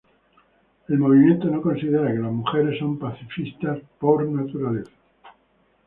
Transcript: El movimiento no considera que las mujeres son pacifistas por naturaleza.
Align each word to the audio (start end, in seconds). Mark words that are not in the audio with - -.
El 0.87 0.97
movimiento 0.97 1.45
no 1.45 1.61
considera 1.61 2.07
que 2.11 2.17
las 2.17 2.31
mujeres 2.31 2.79
son 2.79 2.97
pacifistas 2.97 3.77
por 3.99 4.27
naturaleza. 4.27 4.89